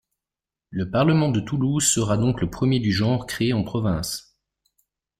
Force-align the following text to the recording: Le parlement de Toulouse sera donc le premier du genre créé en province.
Le 0.71 0.89
parlement 0.89 1.29
de 1.29 1.39
Toulouse 1.39 1.85
sera 1.85 2.17
donc 2.17 2.41
le 2.41 2.49
premier 2.49 2.79
du 2.79 2.91
genre 2.91 3.27
créé 3.27 3.53
en 3.53 3.63
province. 3.63 4.35